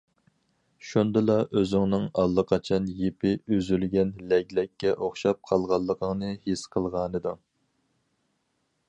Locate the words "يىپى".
3.01-3.35